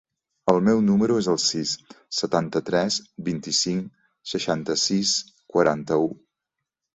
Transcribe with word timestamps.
El 0.51 0.59
meu 0.67 0.79
número 0.85 1.17
es 1.23 1.27
el 1.33 1.35
sis, 1.43 1.73
setanta-tres, 2.19 2.97
vint-i-cinc, 3.29 3.93
seixanta-sis, 4.33 5.13
quaranta-u. 5.57 6.11